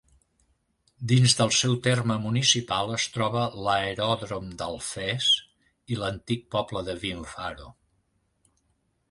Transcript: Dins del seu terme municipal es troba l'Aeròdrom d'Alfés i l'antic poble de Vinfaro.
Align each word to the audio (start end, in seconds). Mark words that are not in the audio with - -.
Dins 1.09 1.33
del 1.41 1.51
seu 1.57 1.75
terme 1.87 2.15
municipal 2.23 2.93
es 2.95 3.05
troba 3.17 3.43
l'Aeròdrom 3.67 4.49
d'Alfés 4.63 5.29
i 5.95 6.01
l'antic 6.01 6.49
poble 6.59 6.85
de 6.91 6.99
Vinfaro. 7.07 7.71